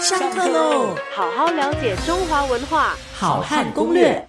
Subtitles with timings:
[0.00, 0.94] 上课喽！
[1.14, 4.28] 好好了解中华文化，好汉攻略。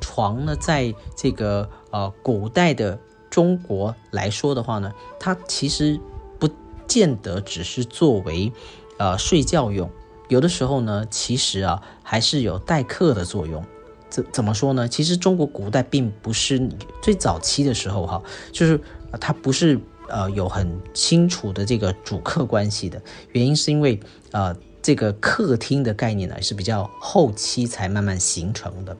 [0.00, 2.98] 床呢，在这个呃古代的
[3.30, 5.98] 中国来说的话呢，它其实
[6.38, 6.48] 不
[6.86, 8.52] 见得只是作为
[8.98, 9.90] 呃睡觉用，
[10.28, 13.64] 有的时候呢，其实啊还是有待客的作用。
[14.10, 14.86] 怎怎么说呢？
[14.86, 16.68] 其实中国古代并不是
[17.00, 18.22] 最早期的时候哈，
[18.52, 18.78] 就是
[19.18, 23.98] 它不是呃有很清楚的这个主客关系的原因，是因为
[24.32, 28.96] 呃这个客厅的概念呢是比较后期才慢慢形成的。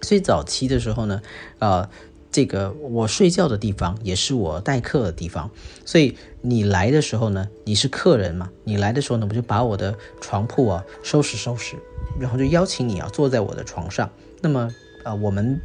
[0.00, 1.22] 最早期的时候呢，
[1.58, 1.88] 呃，
[2.30, 5.50] 这个我睡觉的地方也是我待客的地方，
[5.84, 11.76] 所以你来的时候呢，你是客人嘛，你来的时候呢，我就把我的床铺啊收拾收拾，
[12.18, 14.10] 然后就邀请你啊坐在我的床上。
[14.40, 14.70] 那么，
[15.04, 15.60] 呃，我们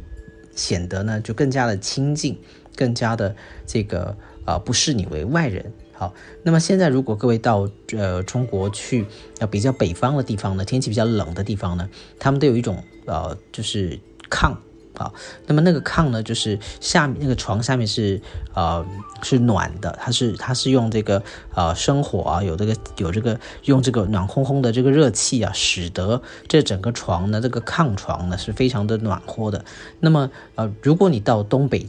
[0.54, 2.38] 显得呢就更加的亲近，
[2.76, 3.34] 更加的
[3.66, 5.72] 这个啊不视你为外人。
[6.00, 9.04] 好，那么现在如果各位到呃中国去，
[9.38, 11.86] 呃比较北方的地方呢，天气比较冷的地方呢，
[12.18, 14.56] 他们都有一种呃就是炕。
[14.96, 15.12] 好，
[15.46, 18.18] 那么那个炕呢，就是下面那个床下面是
[18.54, 18.84] 呃
[19.22, 21.22] 是暖的，它是它是用这个
[21.54, 29.62] 呃生火啊，有这个有这个用这个暖烘烘的这个热气啊，使得这整个床呢，这个炕床呢是非常的暖和的。
[30.00, 31.86] 那么呃，如果你到东北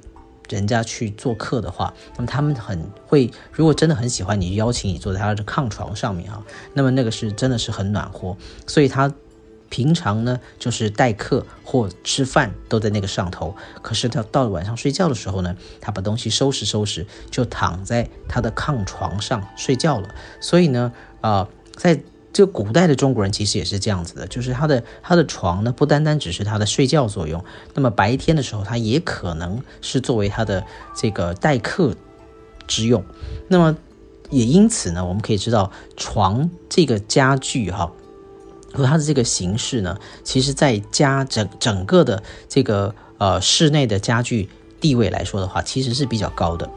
[0.51, 8.35] 人家去做客的话，那么他们很会，如果真的很喜欢你，邀请你坐在他的炕床上面啊，那么那个是真的是很暖和，
[8.67, 9.11] 所以他。
[9.73, 13.55] 平常呢，就是待客或吃饭都在那个上头。
[13.81, 20.13] 可是他到了晚上睡觉的时候呢，他把东西收拾收拾，就躺在他的炕床上睡觉了。
[20.41, 20.91] 所以呢，
[21.21, 21.97] 啊，在
[22.33, 30.65] 这个古代的中国人其实也是这样子的，就是他的他的床呢，不单单只是他的睡觉作用，那么白天的时候，他也可能是作为他的
[30.95, 31.95] 这个待客
[32.67, 33.03] 之用。
[33.47, 33.77] 那么
[34.29, 37.91] 也因此呢，我们可以知道床这个家具哈。
[38.73, 44.47] 和它的这个形式呢，其实在家整整个的这个呃室内的家具
[44.79, 46.69] 地位来说的话，其实是比较高的。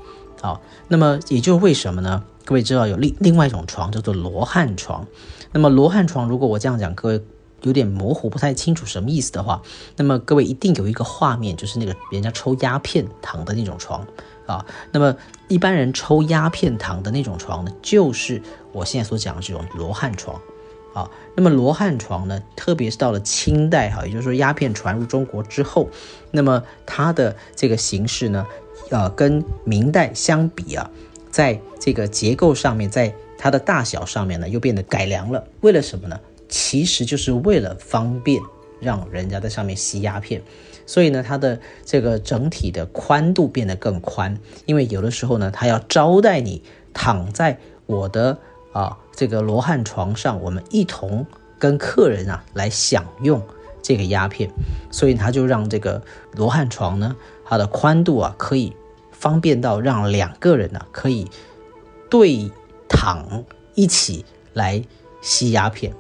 [0.43, 2.25] 好，那么也就是为什么呢？
[2.45, 5.07] 各位知道有另另外一种床叫做罗汉床。
[5.53, 7.23] 那么罗汉床，如果我这样讲，各位
[7.63, 9.63] 有点模糊，不太清楚什么意思的话，
[9.97, 14.07] 那么各位一定有一个画面，就是那个人家抽鸦片躺的那种床
[14.47, 14.65] 啊。
[14.93, 15.17] 那么
[15.49, 20.41] 一般人抽鸦片躺的那种床呢，就是我现在所讲的这种罗汉床。
[20.93, 25.89] 啊，那么罗汉床呢，特别是到了清代哈，也就是说鸦片传入中国之后，
[26.31, 28.47] 那么它的这个形式呢，
[28.91, 30.89] 呃，跟明代相比啊，
[31.35, 35.43] 在这个结构上面，在它的大小上面呢，又变得改良了。
[35.63, 36.21] 为了什么呢？
[36.49, 38.41] 其实就是为了方便
[38.79, 40.41] 让人家在上面吸鸦片，
[40.87, 46.63] 所以呢，它的这个整体的宽度变得更宽，因为有的时候呢，它要招待你
[46.93, 48.39] 躺在我的。
[48.73, 51.25] 啊，这个罗汉床上，我们一同
[51.61, 53.41] 跟客人啊来享用
[53.81, 54.51] 这个鸦片，
[54.91, 56.03] 所以他就让这个
[56.33, 58.73] 罗汉床呢，它的宽度啊可以
[59.25, 61.27] 方便到让两个人呢可以
[62.11, 62.51] 对
[62.91, 63.43] 躺
[63.75, 64.85] 一起来
[65.23, 65.95] 吸鸦片。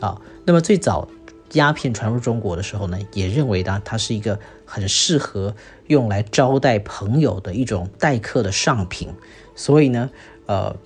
[0.00, 1.06] 啊，那么最早
[1.52, 5.54] 鸦片传入中国的时候呢，也认为呢它是一个很适合
[5.86, 9.08] 用来招待朋友的一种待客的上品，
[9.54, 10.10] 所以呢，
[10.46, 10.76] 呃。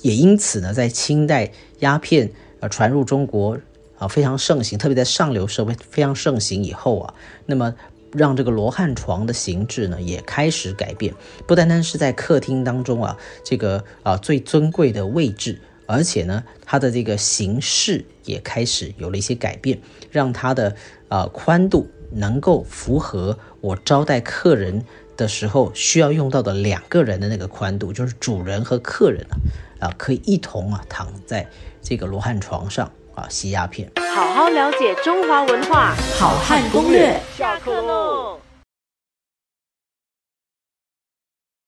[0.00, 3.58] 也因此呢，在清代鸦片呃传入中国
[3.98, 7.14] 啊非常盛行，特别在上流社会非常盛行以后啊，
[7.44, 7.74] 那么
[8.14, 11.14] 让这个罗汉床的形制呢也开始改变，
[11.46, 19.80] 不单单是在客厅当中啊这个啊最尊贵的位置，而且呢它的这个形式也开始有了一些改变，
[20.10, 20.74] 让它的
[21.08, 24.84] 啊宽度能够符合我招待客人
[25.16, 29.36] 的时候需要用到的两个人的那个宽度，就是主人和客人啊。
[29.80, 31.46] 啊，可以一同啊躺在
[31.82, 38.43] 这个罗汉床上啊吸鸦片，好好了解中华文化，好汉攻略，下课喽。